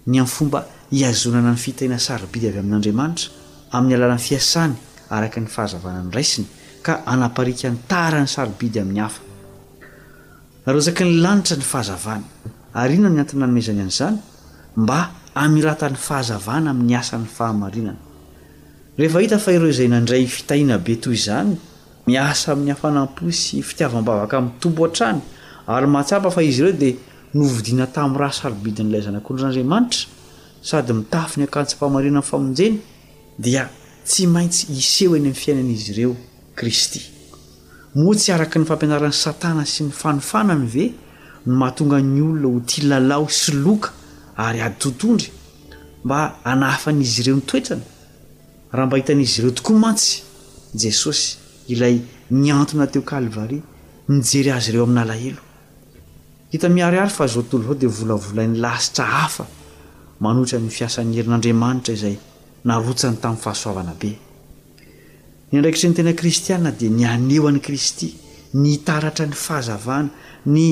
[0.06, 3.30] ny ain'y fomba hiazonana ny fitahina sarobidy avy amin'andriamanitra
[3.76, 4.74] amin'ny alanany fiasany
[5.16, 6.48] araka ny fahazavana ny raisiny
[6.86, 9.22] ka anaparik antarany sarobidy amin'ny hafa
[10.66, 14.18] narosaky ny lanitra ny fahazavana ary inona ny antinnanomezany an'izany
[14.78, 15.00] mba
[15.44, 18.00] amratany fahazavana amin'ny asan'ny fahamarinana
[19.00, 21.52] rehefa hita fa ireo zay nandray fitahina be toy izany
[22.10, 25.20] miasa amin'ny hafanam-po sy fitiavam-bavaka amin'ny tompo an-trany
[25.76, 26.96] ary matsiapa fa izy ireo dia
[27.40, 30.08] novidina tami'ny raha sarobidin'ilay zanakondryn'andriamanitra
[30.70, 32.80] sady mitafy ny akantsy fahamarinany famonjeny
[33.46, 33.64] dia
[34.10, 36.14] tsy maintsy iseho eny ami'ny fiainanaizy ireo
[36.58, 37.00] kristy
[38.00, 40.84] moa tsy araka ny fampianaran'ny satana sy ny fanifanany ve
[41.52, 43.90] nmahatonga ny olona ho ti lalao sy loka
[44.38, 45.30] ary ady totondry
[46.04, 46.18] mba
[46.50, 47.84] anafan'izy ireo nytoetrana
[48.72, 50.12] raha mba hitan'izy ireo tokoa mantsy
[50.82, 51.28] jesosy
[51.72, 51.96] ilay
[52.42, 53.62] nyantona teo kalivaria
[54.08, 55.42] mijery azy ireo amin'ny alahelo
[56.52, 59.44] hita miariary fa azotolo avao dia volavolain'ny lasitra hafa
[60.24, 62.16] manoitra ny fiasany herin'andriamanitra izay
[62.68, 64.10] narotsa ny tamin'ny fahasoavana be
[65.50, 68.08] ny andraikitry ny tena kristiana dia nyaneho an'ni kristy
[68.62, 70.08] ny taratra ny fahazavana
[70.54, 70.62] ny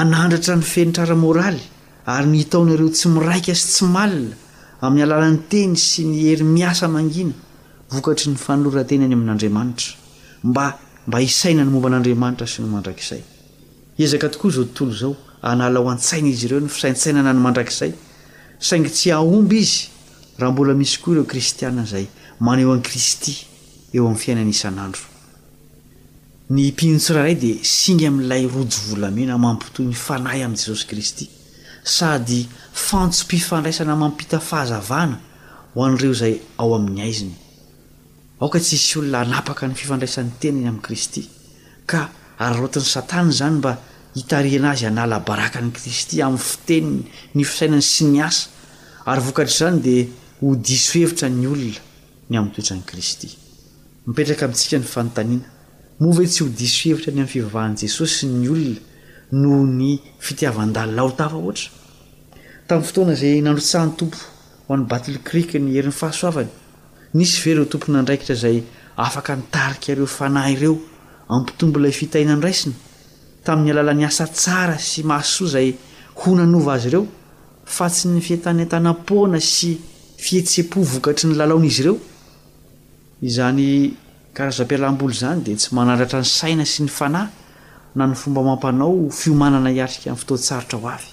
[0.00, 1.64] anandratra ny fenitraramoraly
[2.06, 4.36] ary nytaonareo tsy miraika sy tsy malina
[4.82, 7.32] amin'ny alalan'ny teny sy ny hery miasa mangina
[7.92, 9.94] vokatry ny fanolorantena any amin'andriamanitra
[10.44, 10.64] mba
[11.06, 13.22] mba hisaina ny momba an'andriamanitra sy ny mandrakzay
[14.04, 17.92] ezaka tokoa zao tontolo zao analaho an-tsaina izy ireo ny fisaintsainana ny mandrakzay
[18.68, 19.84] saingy tsy aomby izy
[20.38, 22.06] raha mbola misy koa ireo kristiaa zay
[22.40, 23.46] maneo an' kristy
[23.94, 25.04] eo amin'ny fiainan isanandro
[26.50, 31.26] ny mpinotsiraray dia singy amin''ilay rojovolamena mampitoy ny fanahy amin' jesosy kristy
[31.84, 35.18] sady fantsom-pifandraisana mampita fahazavana
[35.74, 37.34] ho an'ireo izay ao amin'ny aiziny
[38.40, 41.28] aoka tsisy olona anapaka ny fifandraisan'ny teniny amin'ni kristy
[41.86, 42.08] ka
[42.38, 43.76] ararotin'ny satana zany mba
[44.16, 47.04] hitariana azy analabaraka an'i kristy amin'ny fiteniny
[47.34, 48.48] ny fisainany sy ny asa
[49.12, 50.06] ary vokatra izany dia
[50.40, 51.80] ho disohevitra ny olona
[52.30, 53.30] ny aminntotran'i kristy
[54.08, 55.48] mipetraka amintsika ny fanontaniana
[56.00, 58.82] moa ve tsy ho disohevitra ny amin'ny fivavahan'i jesosyy ny olona
[59.42, 61.70] nony fitiavandal laotafa oatra
[62.68, 64.18] tamn'ny fotoana zay nandrotsahny tompo
[64.66, 66.50] ho amn'ny batl crike ny herin'ny fahasoavany
[67.18, 68.56] nisy ve reo tomponandraikitra zay
[69.06, 70.74] afaka nytarika reo fana ireo
[71.36, 72.74] ampitomboilay fitaina ny raisina
[73.44, 75.70] tamin'ny alala ni asa tsara sy mahasoa zay
[76.20, 77.04] ho nanova azy reo
[77.76, 79.70] fa tsy ny fietany a-tanapoana sy
[80.24, 81.96] fietse-po vokatry ny lalaona izy ireo
[83.30, 83.66] izany
[84.36, 87.28] karazam-pialam-boly zany de tsy manadratra ny saina sy ny fanay
[87.94, 91.10] na ny fomba mampanao fiomanana iatrika ny fotoatsarotra ho avy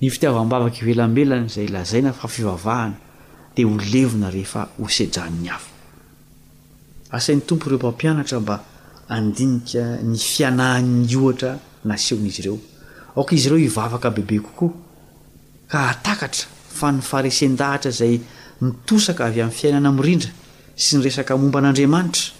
[0.00, 2.94] ny fitiavambavaka ivelambelana zay lazaina fafivavahana
[3.54, 5.68] dia ho levina rehefa hoseraniny avy
[7.18, 8.56] asain'ny tompo ireo mpampianatra mba
[9.08, 12.58] andinika ny fianahanny oatra nasehon'izy ireo
[13.16, 14.70] aoka izy ireo hivavaka bebe kokoa
[15.68, 16.46] ka atakatra
[16.78, 18.20] fa ny faresen-dahatra zay
[18.62, 20.30] mitosaka avy amin'ny fiainana amn'rindra
[20.84, 22.30] sy ny resaka momba an'andriamanitra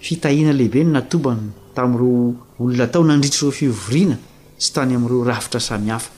[0.03, 4.17] fitahina lehibe no natobany tamin'ireo olona tao nandritsy ireo fivoriana
[4.63, 6.11] sy tany amn'ireo rafitra samihafa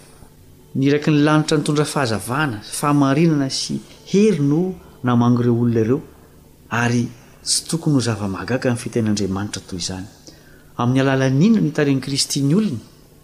[0.81, 3.77] niraky ny lanitra ny tondra fahazavana fahamarinana sy
[4.15, 4.63] hery no
[5.05, 6.01] namagngoreo olona ireo
[6.83, 7.05] ary
[7.45, 10.07] tsy tokony ho zava-magaga in'ny fitahin'andriamanitra toy izany
[10.81, 12.81] amin'ny alala ninona no tariny kristy ny olona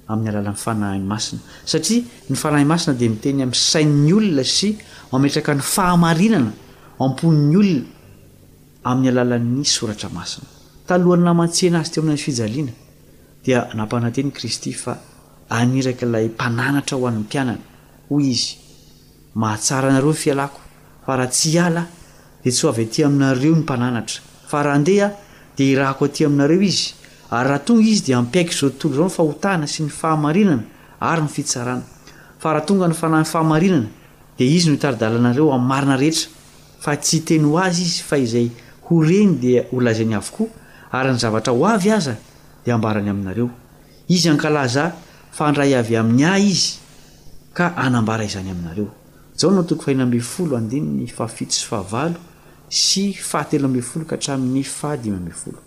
[0.08, 4.70] amin'ny alalan'ny fanahny masina satria ny fanah masina de miteny ami' sain'ny olona sy
[5.12, 6.52] mametraka ny fahamarinana
[7.00, 7.86] amponin'ny olona
[8.90, 10.46] amin'ny alalan'ny soratra masina
[10.88, 12.72] talohany naman-tsena azy ty amina ny fijaliana
[13.46, 14.94] dia nampanateny kristy fa
[15.58, 17.64] aniraka ilay mpananatra ho an'ny mpianana
[18.10, 18.56] hoy izy
[19.42, 20.60] mahatsara anareo ny fialako
[21.04, 21.82] fa raha tsy ala
[22.44, 24.18] de tsy ho avy aty aminareo ny mpananatra
[24.50, 25.08] fa raha andeha
[25.56, 26.94] di irahko aty aminareo izy
[27.30, 30.64] ary raha tonga izy de ampiaiky zao tontolo zaonofahotana sy ny fahamarinana
[31.00, 31.82] ary no fisarana
[32.38, 33.88] fa rah tonga nyfanafaarinana
[34.36, 36.28] d izy noitaridalanareo amarina reheta
[36.80, 38.50] fa tsy teny hoazy iz fa zay
[38.88, 40.48] horeny d olzan'ny avoko
[40.92, 42.06] arynyzavatra hoay az
[42.64, 43.48] d ambaranyainareo
[44.08, 44.86] ain'
[46.38, 46.58] i
[47.58, 48.88] anabara izany aminareo
[49.36, 52.14] zao no toko fahiny amb folo andinyny fafito sy fahavalo
[52.68, 55.65] sy fahatelo ambfolo ka hatramin'ny fahadimy amb folo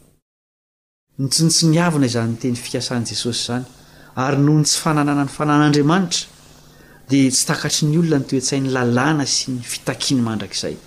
[1.19, 3.63] nytsinotsy ni avina izanynyteny fikasan' jesosy zany
[4.23, 6.27] ary noho ny tsy fananana ny fanan'andriamanitra
[7.11, 10.77] dia tsy takatry ny olona ny toetsain'ny lalàna sy ny fitakiny mandrakizay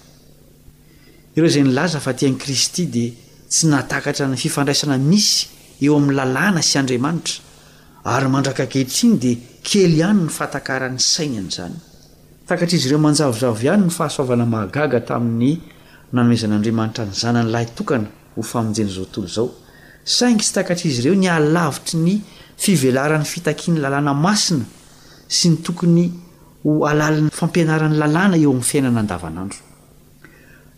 [1.37, 3.13] ireo zay nlaza fa tia n'y kristy dia
[3.53, 5.47] tsy natakatra ny fifandraisana misy
[5.85, 9.37] eo amin'ny lalàna sy andriamanitra ary mandraka akehitriny dia
[9.69, 11.77] kely ihany ny fahatakarany sainany zany
[12.49, 15.59] takatr' izy ireo manjavozavo ihany no fahasoavana mahagaga tamin'ny
[16.13, 19.49] nanoezan'andriamanitra ny zananylahy tokana ho famonjeny zao tntolo izao
[20.05, 22.17] saingy sy takatr'izy ireo ny alavitry ny
[22.63, 24.65] fivelaran'ny fitakian'ny lalàna masina
[25.29, 26.09] sy ny tokony
[26.65, 29.59] ho alalan'ny fampianaran'ny lalàna eo amin'ny fiainana andavanandro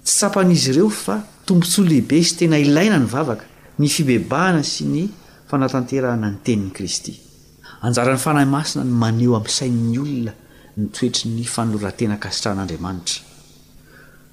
[0.05, 3.45] tsy tsapan'izy ireo fa tombontso lehibe sy tena ilaina ny vavaka
[3.79, 5.07] ny fibebahana sy ny
[5.49, 7.17] fanatanterahana ny tenin'ny kristy
[7.83, 10.33] anjaran'ny fanahy masina ny maneo amin'nsain'ny olona
[10.77, 13.23] nytoetry ny fanolorantena kasitran'andriamanitra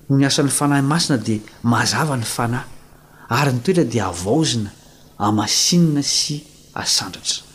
[0.10, 2.68] no ny asan'ny fanahy masina dia mazava ny fanahy
[3.40, 4.72] ary ny toetra dia avaozina
[5.22, 6.42] amasinna sy
[6.74, 7.46] asandratra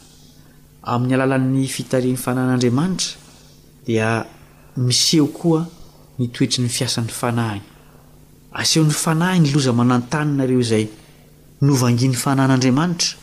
[0.92, 3.18] amin'ny alalan'ny fitarin'ny fanahn'andriamanitra
[3.88, 4.10] dia
[4.86, 5.62] miseho koa
[6.20, 7.64] nitoetry ny fiasan'ny fanahiny
[8.62, 10.84] asehon'ny fanahy ny loza manantanynareo izay
[11.66, 13.16] novangin'ny fanan'andriamanitra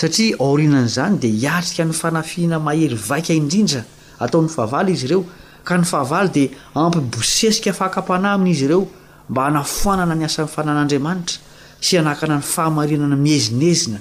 [0.00, 3.84] satria aorinan'izany dia hiatrika ny fanafiana mahery vaika indrindra
[4.26, 5.22] ataon'ny fahavaly izy ireo
[5.68, 8.82] ka ny fahavaly dia aampi bosesika afakampanahy amin'izy ireo
[9.30, 11.45] mba hanafoanana ny asan'ny fanahn'andriamanitra
[11.86, 14.00] sy anakana ny fahamarinana mihezinezina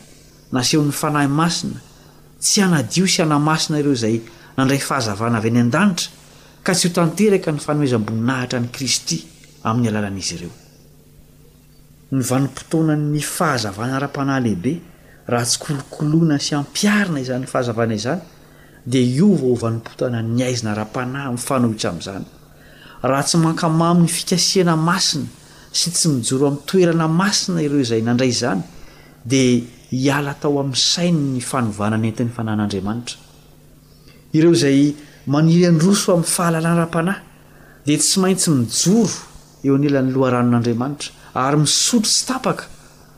[0.55, 1.79] nasehon'ny fanahy masina
[2.45, 4.17] tsy hanadio sy ana masina ireo izay
[4.57, 6.09] nandray fahazavana avy any an-danitra
[6.65, 9.17] ka tsy ho tanteraka ny fanoezam-boninahitra any kristy
[9.67, 10.53] amin'ny alalan'izy ireo
[12.15, 14.73] ny vanim-potoana ny fahazavana ara-panahy lehibe
[15.31, 18.21] raha tsy kolokoloana sy hampiarina izanyny fahazavana izany
[18.91, 22.25] dia io vao h vanim-potoana ny aizina ara-panahy mifanohitsa amin'izany
[23.09, 25.29] raha tsy mankamamy 'ny fikasiana masina
[25.75, 28.61] sy tsy mijoro ami'ny toerana masina ireo zay nandray zany
[29.31, 29.43] di
[30.01, 33.15] hiala tao amin'ny sainyny fanovana ny entin'ny fanahn'andriamanitra
[34.37, 34.79] ireo zay
[35.33, 37.21] maniry an roso amn'ny fahalalanraha-panahy
[37.87, 39.17] di tsy maintsy mijoro
[39.65, 41.09] eo anelany loharanon'andriamanitra
[41.45, 42.63] ary misotro sy tapaka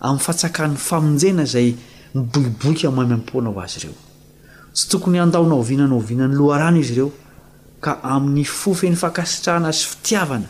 [0.08, 1.68] amin'ny fatsakanny famonjena zay
[2.16, 3.96] mibokiboiky ami'yamyampoana ho azy ireo
[4.76, 7.10] tsy tokony andaona oviananaovianany loha rano izy ireo
[7.84, 10.50] ka amin'ny fofeny fakasitrahana zy fitiavana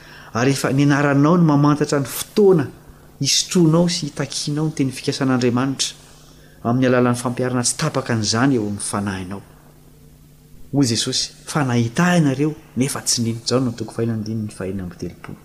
[0.33, 2.67] ary ehefa nyanaranao ny mamantatra ny fotoana
[3.19, 5.95] hisotroanao sy hitakianao no teny fikasan'andriamanitra
[6.63, 9.41] amin'ny alalan'ny fampiarana tsy tapaka n'izany eo amin'ny fanahinao
[10.73, 15.35] hoy jesosy fa nahitahinareo nefa tsy ninto zao no toko fahinandinyny fahena amtelopol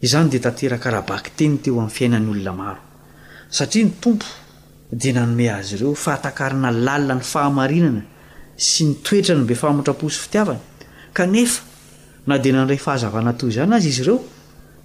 [0.00, 2.80] izany di tanterakarabaky teny teo amin'ny fiainany olona maro
[3.50, 4.26] satria ny tompo
[4.92, 8.02] dia nanome azy ireo fa hatakarina lalina ny fahamarinana
[8.56, 10.60] sy nytoetra ny mbe fahmatraposy fitiavany
[11.12, 11.67] ka nefa
[12.28, 14.18] na di nandray fahazavanato zany azy izy ireo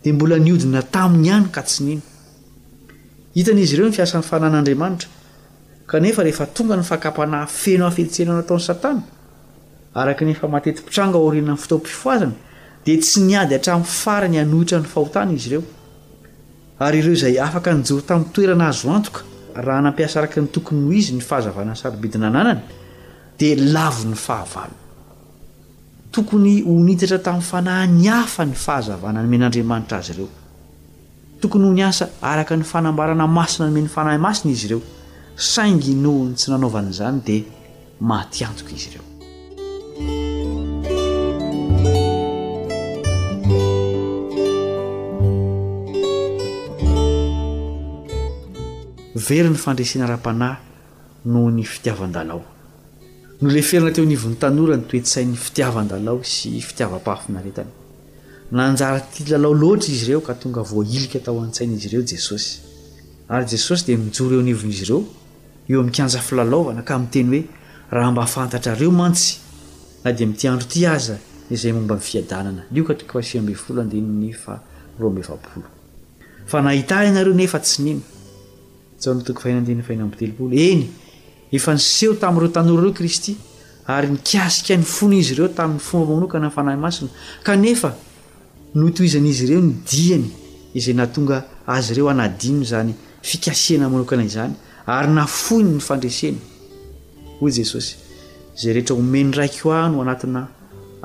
[0.03, 1.83] di mbola niodina taminy hany ka tsy
[3.35, 4.75] nnohitnizy reoan'nyn'tay aanfenonataon'y
[8.69, 8.97] satana
[10.01, 12.35] aak nfa matetpitranga rinany ftaopifoazana
[12.85, 15.63] d tsy niadyra'ny farany anohitra ny fahotana izy reo
[16.85, 19.19] aryireo zay afaka nyjo tami'y toerana azoantoka
[19.65, 22.59] raha nampiasa araky ny tokony h izy ny fahazavana nysarbidina ananany
[23.37, 23.39] d
[23.75, 24.75] lavi ny fahavalo
[26.13, 30.27] tokony honitatra tamin'ny fanahy ny hafa ny fahazavana anome n'andriamanitra azy ireo
[31.41, 34.81] tokony ho niasa araka ny fanambarana masina anome 'ny fanahy masina izy ireo
[35.35, 37.47] saingynohony tsy nanaovanyizany dia
[37.99, 39.03] matianjoka izy ireo
[49.27, 50.61] veryny fandresena ara-panahy
[51.25, 52.52] noho ny fitiavan-dalao
[53.43, 57.71] no la ferina teo aniovon'ny tanora nytoetysain'ny fitiavan-dalao sy fitiava-pahfinaretany
[58.55, 62.49] na njara ty lalao loatra izy ireo ka tonga voailika tao an-tsain'izy ireo jesosy
[63.33, 65.01] ary jesosy di mijor eoanivon'izy reo
[65.71, 67.43] eo amkanjafilalaovana ka ami'teny hoe
[67.91, 69.33] raha mba fantatrareo mantsy
[70.03, 71.15] na di mitiandro ty aza
[71.51, 72.65] izay momba nfiadananai
[76.53, 79.89] a ahia anareonefa tsy ninynhhteo
[80.69, 80.83] eny
[81.53, 83.33] efa niseho tami'ireo tanoro reo kristy
[83.95, 87.09] ary nikasik n'ny fony izy reo tamin'ny fomba manokana nyfanahy masina
[87.45, 87.89] kanefa
[88.81, 90.27] notoizan'izy ireo nodiany
[90.77, 91.37] izay nahtonga
[91.75, 92.91] azy reo anano zany
[93.29, 94.53] fikasiana manokana izany
[94.95, 96.37] ary nafohinynyfandreseny
[97.39, 97.93] ho jesosy
[98.59, 100.47] zay ehetr oeny ikoa noana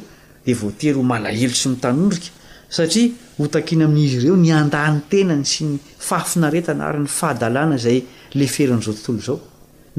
[0.46, 2.30] de voatery ho malahelo sy mitanondrika
[2.76, 3.12] satria
[3.44, 5.76] otakiny amin'izy ireo ny andanytenany sy ny
[6.08, 7.98] fahafinaretana aryny fahadalàna zay
[8.40, 9.38] le ferin'zao tontolo zao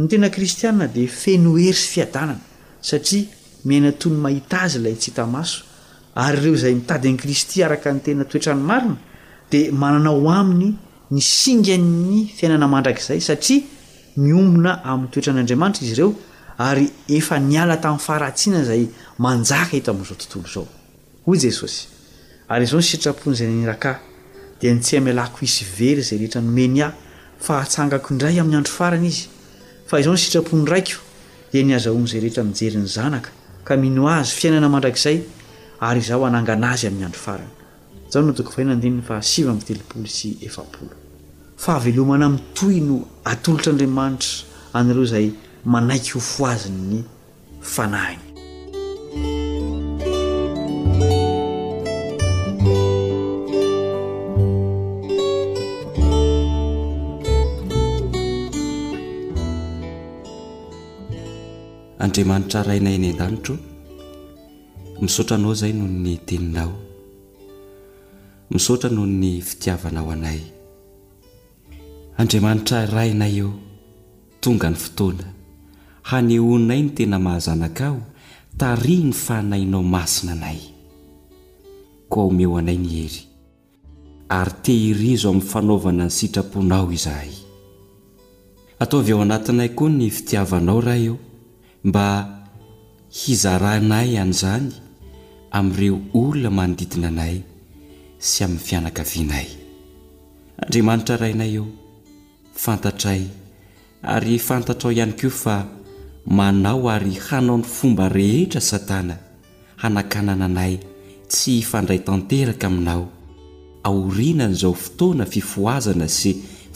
[0.02, 2.42] ny tena kristiana de fenoery sy fiadanana
[2.90, 3.24] satria
[3.70, 5.69] miaina toyny mahita azy lay tsy hitamaso
[6.20, 8.96] ary reo zay mitadyany kristy araka ny tena toetran'ny marina
[9.52, 10.76] dia manana o aminy
[11.12, 13.62] ny singany fiainana mandrakizay satria
[14.24, 16.10] miombona amin'ny toetran'andriamanitra izy ireo
[16.70, 16.86] ary
[17.20, 18.82] efa niala tamin'ny faharatsiana zay
[19.26, 20.66] manjaka ito amin'zao tontolo zao
[21.28, 21.82] hoy jesosy
[22.54, 23.92] ary izao nysitrapon'zay iraka
[24.62, 26.94] di ntsya milako izy very zay rehetra nomeny a
[27.46, 29.26] fahatsangako indray amin'ny andro farana izy
[29.90, 30.98] fa izao nysitrapony raiko
[31.54, 33.30] di niazaonzay rehetra mijeryn'ny zanaka
[33.68, 35.18] ka mino zy fiainana mandrakzay
[35.82, 37.52] ary zaho anangana azy amin'y andro farana
[38.10, 40.96] zao no toko fa hina andininy fa asiva miitelopolo sy efapolo
[41.58, 42.96] fa velomana ami'ny toy no
[43.32, 44.32] atolotr'andriamanitra
[44.78, 45.28] an'reo zay
[45.72, 47.00] manaiky hofoaziny ny
[47.62, 48.28] fanahiny
[62.04, 63.56] andriamanitra rahainainy an-danitro
[65.02, 66.74] misaotra anao izay noho ny teninao
[68.52, 70.40] misaotra noho ny fitiavanao anay
[72.20, 73.52] andriamanitra rainay eo
[74.42, 75.28] tonga ny fotoana
[76.10, 77.98] hanehoinay ny tena mahazanakao
[78.60, 80.60] taria ny fanainao masina anay
[82.12, 83.22] koa omeo anay ny hery
[84.38, 87.32] ary tehirizo amin'ny fanaovana ny sitraponao izahay
[88.84, 91.16] ataovy eo anatinay koa ny fitiavanao rah eo
[91.88, 92.04] mba
[93.18, 94.89] hizaranay ian'izany
[95.58, 97.36] amin'ireo olona manodidina anay
[98.30, 99.48] sy amin'ny fianakavianay
[100.64, 101.66] andriamanitra rainay eo
[102.64, 103.22] fantatray
[104.16, 105.56] ary fantatrao ihany koa fa
[106.38, 109.16] manao ary hanao ny fomba rehetra satana
[109.82, 110.74] hanakanana anay
[111.32, 113.04] tsy hifandray tanteraka aminao
[113.90, 116.32] aorinana izao fotoana fifoazana sy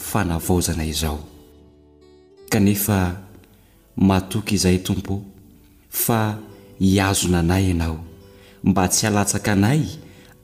[0.08, 1.18] fanavaozanay izao
[2.52, 2.98] kanefa
[4.08, 5.14] matoka izay tompo
[6.04, 6.20] fa
[6.82, 7.98] hiazona anay ianao
[8.64, 9.82] mba tsy halatsaka anay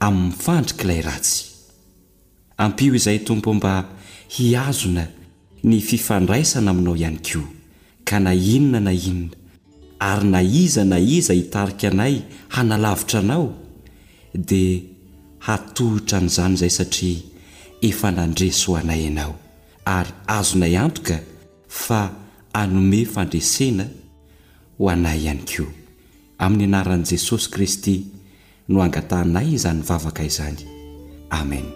[0.04, 1.38] aminynyfandrika ilay ratsy
[2.62, 3.72] ampio izay tompo mba
[4.34, 5.04] hiazona
[5.68, 7.44] ny fifandraisana aminao ihany koa
[8.08, 9.36] ka na inona na inona
[10.00, 12.14] ary na iza na iza hitarika anay
[12.54, 13.46] hanalavitra anao
[14.48, 14.80] dia
[15.46, 17.20] hatohitra n'izany izay satria
[17.88, 19.34] efa nandresy ho anay ianao
[19.84, 21.16] ary azona iantoka
[21.84, 22.00] fa
[22.52, 23.84] anome fandresena
[24.78, 25.79] ho anay ihany koa
[26.40, 27.96] amin'ny anaran'i jesosy kristy
[28.72, 30.56] no angatahnay izany vavaka izany
[31.28, 31.72] amena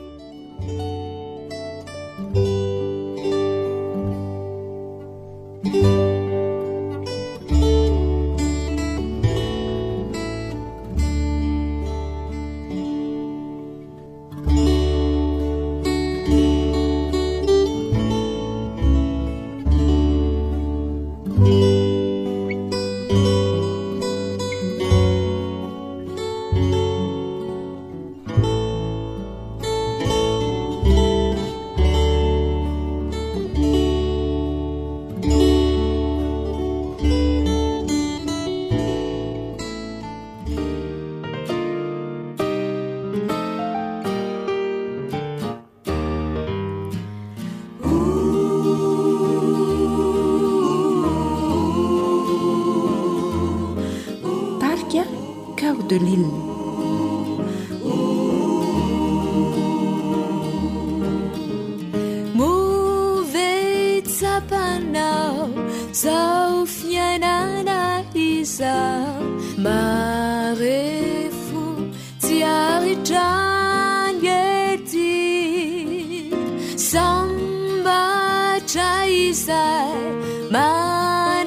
[80.51, 81.45] 满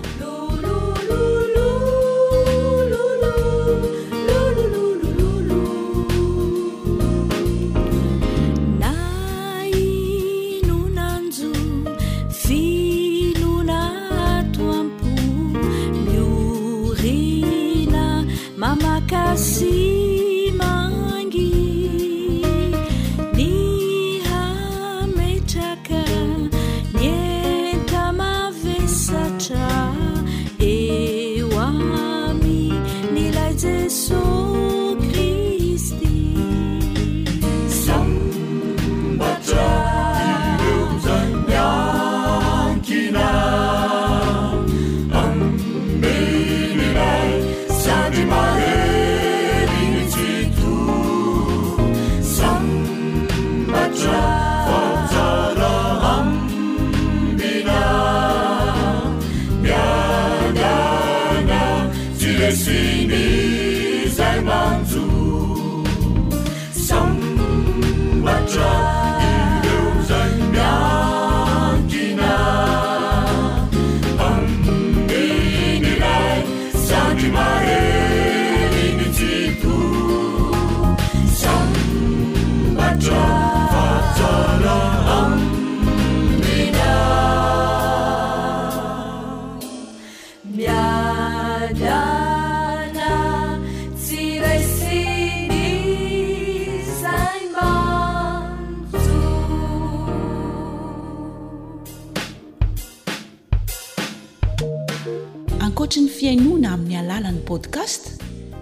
[105.83, 108.05] ohatry ny fiainoana amin'ny alalany podcast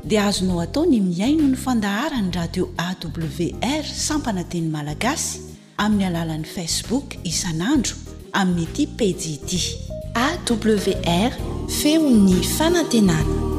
[0.09, 5.39] dia azonao atao ny miaino ny fandahara ny radio awr sampanateny malagasy
[5.78, 7.95] amin'ny alalan'i facebook isanandro
[8.41, 9.53] amin'nyity pedid
[10.26, 11.32] awr
[11.80, 13.51] feon'ny fanantenana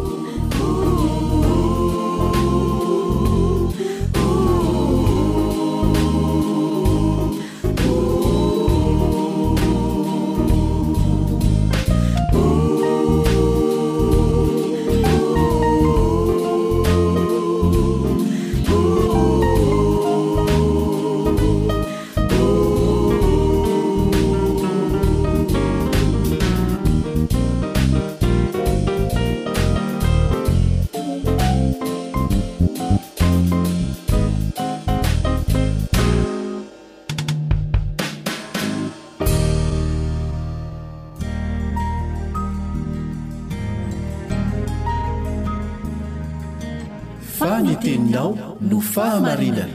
[49.20, 49.66] maiana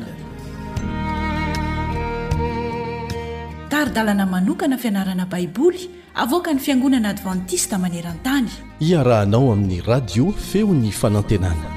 [3.71, 5.81] taridalana manokana fianarana baiboly
[6.23, 8.47] avoka ny fiangonana advantista maneran-tany
[8.89, 11.69] iarahanao amin'ny radio feo ny fanantenana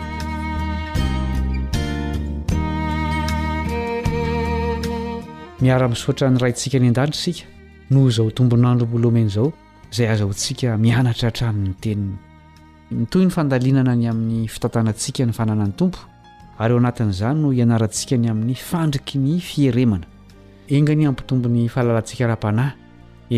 [5.62, 7.44] miara-miisotra ny raintsika ny an-danitra isika
[7.90, 9.52] noho izao tombonandro bolomena izao
[9.92, 12.16] izay aza hontsika mianatra hatramin'ny teniny
[13.02, 15.98] nytoy ny fandalinana ny amin'ny fitantanantsika ny fananany tompo
[16.61, 20.04] ary o anatin'izany no hianarantsika ny amin'ny fandriky ny fieremana
[20.76, 22.76] engany amnpitombon'ny fahalalantsika raha-panahy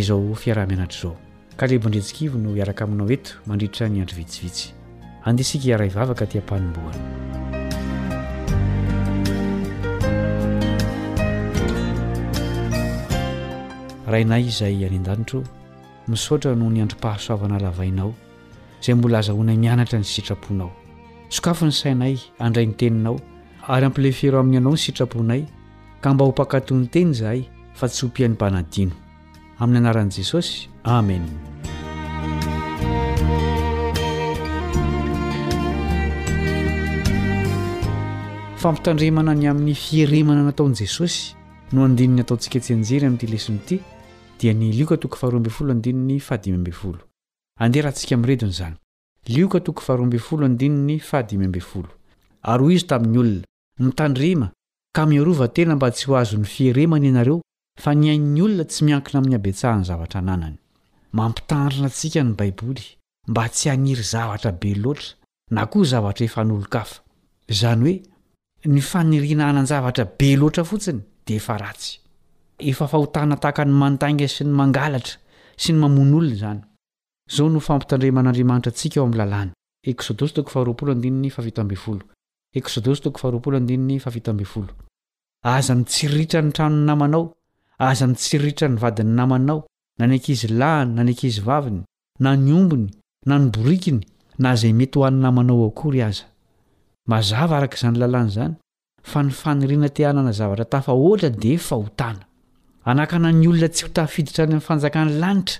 [0.01, 1.14] izao fiaraha-mianatr' izao
[1.57, 4.75] ka lebondretsikivy no iaraka aminao eto mandriditra ny andro vitsivitsy
[5.25, 6.99] andesika iaraivavaka tyampanimboana
[14.11, 15.45] ra inay izay any an-danitro
[16.09, 18.14] misotra no ny androm-pahasoavana lavainao
[18.83, 20.82] izay mbola azahonay mianatra ny sitraponao
[21.33, 23.16] sokafo ny sainay andray ny teninao
[23.72, 25.45] ary ampile fiero amin'ny ianao ny sitraponay
[26.03, 28.93] ka mba ho pakato ny teny zahay fa tsy hompian'ny mbanadino
[29.59, 31.24] amin'ny anaran'i jesosy amen
[38.57, 41.33] fampitandremana ny amin'ny fieremana nataon'i jesosy
[41.72, 43.80] no andinin'ny ataontsika tsenjery amin'ity lesiny ity
[44.39, 46.99] dia ny lioka toko faharoa mbyyfolo andinny fahadimy ambyfolo
[47.59, 48.76] andeha rahantsika mi'ny redinyizany
[49.25, 49.45] ary
[52.61, 53.41] hoy izy tamin'ny olona
[53.79, 54.49] mitandrema
[54.93, 57.41] ka miarova tena mba tsy ho azon'ny fieremana ianareo
[57.83, 60.59] fa nyain'ny olona tsy miankina amin'ny abetsahany zavatra nanany
[61.16, 62.83] mampitanrina antsika ny baiboly
[63.31, 65.14] mba tsy haniry zavatra be loatra
[65.55, 66.99] na koa zavatra efanolon-kafa
[67.53, 67.97] izany hoe
[68.73, 71.91] ny fanirina anan- zavatra be loatra fotsiny dia efa ratsy
[72.70, 75.16] efa fahotana tahaka ny manotainga sy ny mangalatra
[75.62, 76.61] sy ny mamon' olona izany
[77.37, 79.16] zao no fampitandreman'andriamanitra antsika eo ami'ny
[84.14, 84.70] lalany e
[85.55, 87.22] azany tsiriritra ny tranony namanao
[87.89, 89.59] azany tsiriritra ny vadin'ny namanao
[89.99, 91.80] naneakizy lahiny naneakizy vaviny
[92.24, 92.89] na ny ombony
[93.28, 94.01] na nyborikiny
[94.43, 96.24] na izay mety ho an'ny namanao aokory aza
[97.12, 98.55] mazava araka izany lalàny zany
[99.11, 102.22] fa ny fanirina tehanana zavatra tafa ohatra dia fahotana
[102.91, 105.59] anakana ny olona tsy ho tafiditra any ami'ny fanjakany lanitra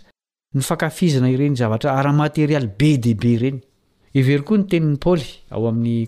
[0.55, 3.59] nyfakafizana ireny zavtra ara-materialy be deibe ireny
[4.21, 6.07] every koa ny tenin'ny paoly aon'ny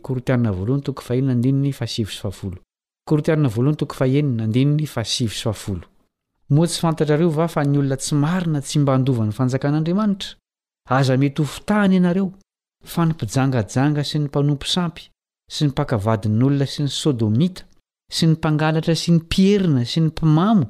[6.55, 10.28] moa tsy fantatra reo va fa ny olona tsy marina tsy mba handovan'ny fanjakan'andriamanitra
[10.97, 12.26] aza mety ho fitahany ianareo
[12.92, 15.09] fa nympijangajanga sy ny mpanompo sampy
[15.51, 17.64] sy ny pakavadin'olona sy ny sodomita
[18.12, 20.66] sy ny mpangalatra sy ny mpierina sy ny mpimamo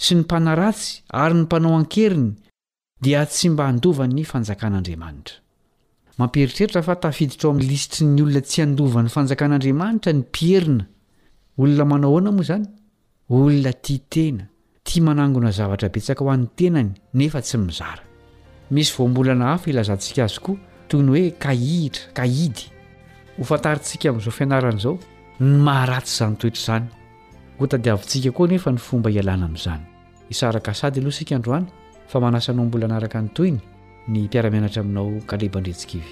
[0.00, 2.32] sy ny mpanaratsy ary ny mpanao an-keriny
[3.00, 5.36] dia tsy mba andova ny fanjakan'andriamanitra
[6.18, 10.84] mamperitreritra fatafiditrao ami'ny listny olona tsy andovan'ny fanjakan'ariamanitra ny pierina
[11.58, 12.66] olona manaohna moa zany
[13.30, 14.44] olona ti tena
[14.82, 19.30] ti manangona zavatrabetsaka ho an'ny tenany netsy iolaaznaooy
[20.92, 22.30] eii'zaoaohynytoetray
[27.86, 29.82] iaisika koa nefa ny fomba ialna am'zany
[30.34, 31.66] isaraka sadyaloha sikaandroany
[32.08, 33.58] fa manasanao mbola hanaraka ny toyny
[34.08, 36.02] ny mpiaramenatra aminao kalebandretsikivyadventie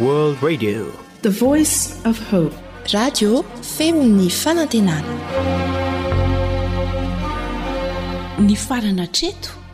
[0.00, 2.50] wd adithe voice f hoe
[2.92, 3.42] radio
[3.76, 5.14] femini fanantenana
[8.38, 9.50] ny farana treto